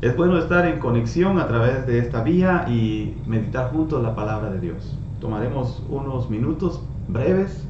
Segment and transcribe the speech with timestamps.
[0.00, 4.48] Es bueno estar en conexión a través de esta vía y meditar juntos la palabra
[4.48, 4.96] de Dios.
[5.20, 7.64] Tomaremos unos minutos breves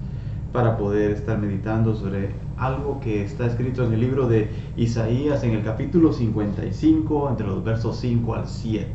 [0.53, 5.53] para poder estar meditando sobre algo que está escrito en el libro de Isaías en
[5.53, 8.93] el capítulo 55, entre los versos 5 al 7.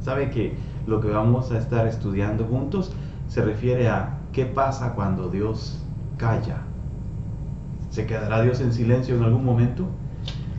[0.00, 0.54] Sabe que
[0.86, 2.92] lo que vamos a estar estudiando juntos
[3.26, 5.82] se refiere a qué pasa cuando Dios
[6.18, 6.58] calla.
[7.90, 9.88] ¿Se quedará Dios en silencio en algún momento?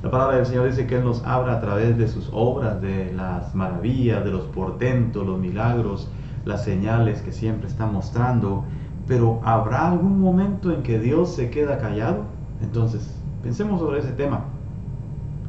[0.05, 3.11] La palabra del Señor dice que Él nos habla a través de sus obras, de
[3.13, 6.07] las maravillas, de los portentos, los milagros,
[6.46, 8.65] las señales que siempre está mostrando.
[9.07, 12.18] Pero ¿habrá algún momento en que Dios se queda callado?
[12.61, 14.41] Entonces, pensemos sobre ese tema.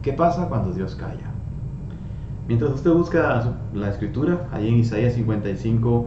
[0.00, 1.30] ¿Qué pasa cuando Dios calla?
[2.48, 6.06] Mientras usted busca la escritura, allí en Isaías 55,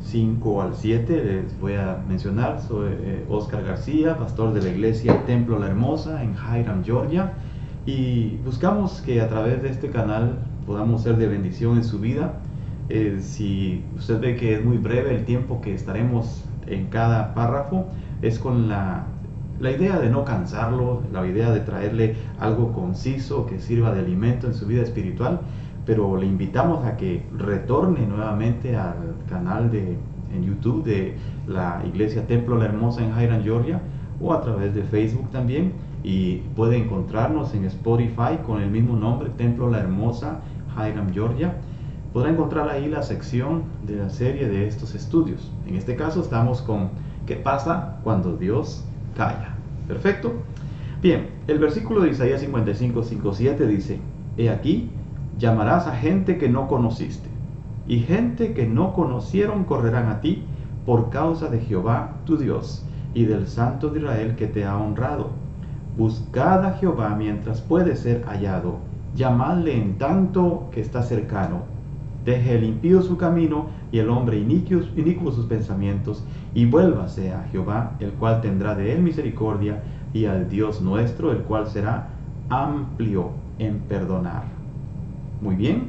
[0.00, 4.68] 5 eh, al 7, les voy a mencionar, soy eh, Oscar García, pastor de la
[4.70, 7.32] iglesia Templo La Hermosa en Hiram, Georgia
[7.84, 12.34] y buscamos que a través de este canal podamos ser de bendición en su vida.
[12.88, 17.86] Eh, si usted ve que es muy breve el tiempo que estaremos en cada párrafo,
[18.20, 19.06] es con la,
[19.58, 24.46] la idea de no cansarlo, la idea de traerle algo conciso que sirva de alimento
[24.46, 25.40] en su vida espiritual,
[25.84, 29.96] pero le invitamos a que retorne nuevamente al canal de,
[30.32, 31.16] en YouTube de
[31.48, 33.80] la Iglesia Templo La Hermosa en Hiram, Georgia,
[34.20, 39.30] o a través de Facebook también y puede encontrarnos en Spotify con el mismo nombre,
[39.30, 40.40] Templo La Hermosa,
[40.76, 41.54] Hiram, Georgia.
[42.12, 45.50] Podrá encontrar ahí la sección de la serie de estos estudios.
[45.66, 46.90] En este caso estamos con
[47.26, 48.84] ¿qué pasa cuando Dios
[49.16, 49.54] calla?
[49.86, 50.32] Perfecto.
[51.00, 53.98] Bien, el versículo de Isaías 55, 5, 7 dice,
[54.36, 54.90] He aquí,
[55.38, 57.28] llamarás a gente que no conociste,
[57.88, 60.44] y gente que no conocieron correrán a ti
[60.86, 65.30] por causa de Jehová tu Dios y del Santo de Israel que te ha honrado
[65.96, 68.78] Buscad a Jehová mientras puede ser hallado,
[69.14, 71.64] llamadle en tanto que está cercano.
[72.24, 77.92] Deje el impío su camino y el hombre inicuo, sus pensamientos, y vuélvase a Jehová,
[78.00, 79.82] el cual tendrá de él misericordia,
[80.14, 82.08] y al Dios nuestro, el cual será
[82.48, 84.44] amplio en perdonar.
[85.40, 85.88] Muy bien.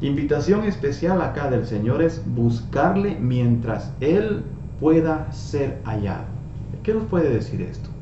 [0.00, 4.44] Invitación especial acá del Señor es buscarle mientras Él
[4.80, 6.24] pueda ser hallado.
[6.82, 7.93] ¿Qué nos puede decir esto?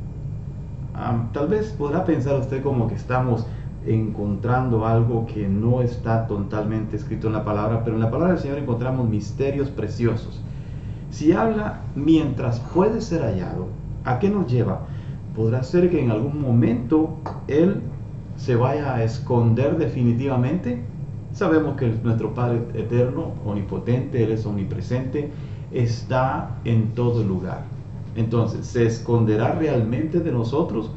[1.32, 3.47] Tal vez podrá pensar usted como que estamos
[3.86, 8.42] encontrando algo que no está totalmente escrito en la palabra, pero en la palabra del
[8.42, 10.41] Señor encontramos misterios preciosos.
[11.10, 13.69] Si habla mientras puede ser hallado,
[14.04, 14.86] ¿a qué nos lleva?
[15.34, 17.16] Podrá ser que en algún momento
[17.48, 17.82] Él
[18.36, 20.82] se vaya a esconder definitivamente.
[21.32, 25.31] Sabemos que nuestro Padre eterno, omnipotente, Él es omnipresente,
[25.72, 27.64] está en todo lugar.
[28.17, 30.91] Entonces, ¿se esconderá realmente de nosotros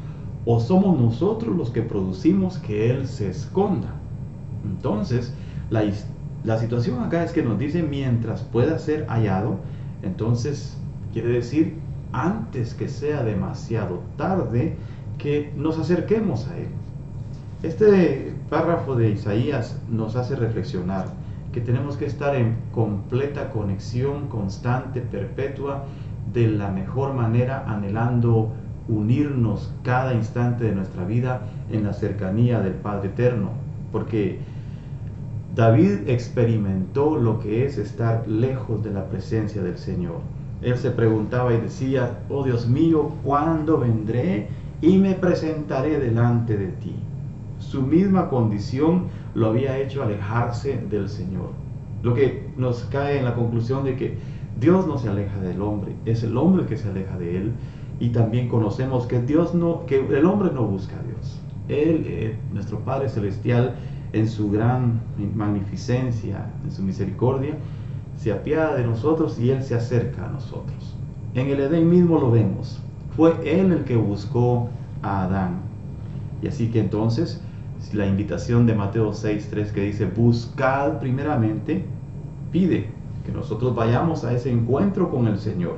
[0.44, 3.94] o somos nosotros los que producimos que Él se esconda?
[4.64, 5.32] Entonces,
[5.70, 9.56] la, situación acá es que nos dice mientras pueda ser hallado,
[10.02, 10.76] entonces
[11.12, 11.74] quiere decir
[12.12, 14.76] antes que sea demasiado tarde
[15.18, 16.68] que nos acerquemos a Él.
[17.62, 21.06] Este párrafo de Isaías nos hace reflexionar
[21.52, 25.84] que tenemos que estar en completa conexión constante, perpetua,
[26.32, 28.52] de la mejor manera, anhelando
[28.88, 33.50] unirnos cada instante de nuestra vida en la cercanía del Padre Eterno.
[33.92, 34.38] Porque
[35.54, 40.16] David experimentó lo que es estar lejos de la presencia del Señor.
[40.62, 44.48] Él se preguntaba y decía, oh Dios mío, ¿cuándo vendré
[44.80, 46.94] y me presentaré delante de ti?
[47.58, 49.04] Su misma condición
[49.34, 51.50] lo había hecho alejarse del Señor.
[52.02, 54.18] Lo que nos cae en la conclusión de que
[54.58, 57.52] Dios no se aleja del hombre, es el hombre que se aleja de él.
[57.98, 61.40] Y también conocemos que Dios no, que el hombre no busca a Dios.
[61.68, 63.74] Él, eh, nuestro Padre Celestial,
[64.12, 65.00] en su gran
[65.34, 67.54] magnificencia, en su misericordia,
[68.16, 70.94] se apiada de nosotros y Él se acerca a nosotros.
[71.34, 72.80] En el Edén mismo lo vemos.
[73.14, 74.68] Fue Él el que buscó
[75.02, 75.60] a Adán.
[76.42, 77.42] Y así que entonces,
[77.92, 81.84] la invitación de Mateo 6.3 que dice, buscad primeramente,
[82.52, 82.95] pide
[83.26, 85.74] que nosotros vayamos a ese encuentro con el Señor.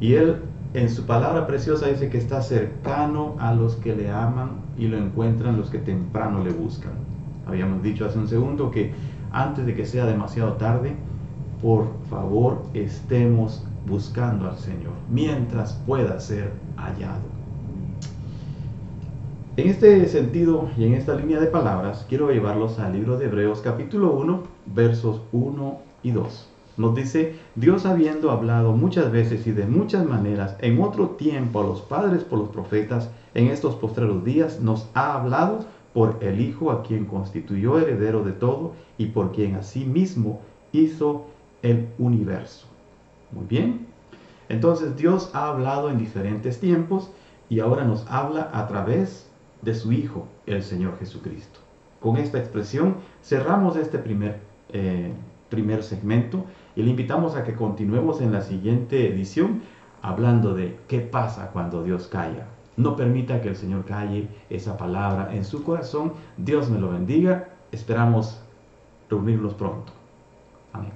[0.00, 0.42] Y Él
[0.74, 4.98] en su palabra preciosa dice que está cercano a los que le aman y lo
[4.98, 6.92] encuentran los que temprano le buscan.
[7.46, 8.92] Habíamos dicho hace un segundo que
[9.30, 10.96] antes de que sea demasiado tarde,
[11.62, 17.32] por favor estemos buscando al Señor mientras pueda ser hallado.
[19.56, 23.60] En este sentido y en esta línea de palabras, quiero llevarlos al libro de Hebreos
[23.60, 24.42] capítulo 1,
[24.74, 26.51] versos 1 y 2.
[26.76, 31.64] Nos dice, Dios habiendo hablado muchas veces y de muchas maneras en otro tiempo a
[31.64, 36.70] los padres por los profetas, en estos postreros días nos ha hablado por el Hijo
[36.70, 40.40] a quien constituyó heredero de todo y por quien asimismo
[40.72, 41.26] hizo
[41.62, 42.66] el universo.
[43.30, 43.86] Muy bien.
[44.48, 47.10] Entonces Dios ha hablado en diferentes tiempos
[47.48, 49.30] y ahora nos habla a través
[49.62, 51.60] de su Hijo, el Señor Jesucristo.
[52.00, 54.40] Con esta expresión cerramos este primer,
[54.70, 55.12] eh,
[55.52, 59.60] primer segmento y le invitamos a que continuemos en la siguiente edición
[60.00, 62.46] hablando de qué pasa cuando Dios calla.
[62.78, 66.14] No permita que el Señor calle esa palabra en su corazón.
[66.38, 67.50] Dios me lo bendiga.
[67.70, 68.40] Esperamos
[69.10, 69.92] reunirnos pronto.
[70.72, 70.92] Amén.